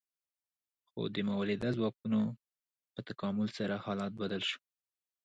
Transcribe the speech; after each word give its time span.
خو 0.89 1.01
د 1.13 1.15
مؤلده 1.27 1.69
ځواکونو 1.77 2.21
په 2.93 2.99
تکامل 3.07 3.47
سره 3.57 3.75
حالت 3.85 4.11
بدل 4.21 4.41
شو. 4.49 4.59